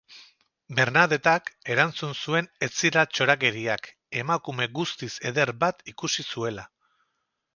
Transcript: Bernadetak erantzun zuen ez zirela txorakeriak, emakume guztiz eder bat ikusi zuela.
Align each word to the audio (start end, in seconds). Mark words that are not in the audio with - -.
Bernadetak 0.77 1.51
erantzun 1.73 2.15
zuen 2.23 2.47
ez 2.69 2.71
zirela 2.73 3.03
txorakeriak, 3.13 3.91
emakume 4.23 4.67
guztiz 4.79 5.13
eder 5.33 5.55
bat 5.65 5.87
ikusi 5.95 6.27
zuela. 6.33 6.67